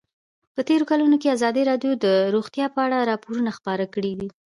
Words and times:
په 0.53 0.61
تېرو 0.67 0.83
کلونو 0.91 1.15
کې 1.21 1.33
ازادي 1.35 1.61
راډیو 1.71 1.93
د 2.05 2.07
روغتیا 2.35 2.65
په 2.75 2.79
اړه 2.85 3.07
راپورونه 3.11 3.51
خپاره 3.57 3.85
کړي 3.93 4.13
دي. 4.19 4.29